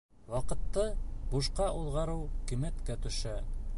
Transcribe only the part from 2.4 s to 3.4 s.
ҡиммәткә төшә.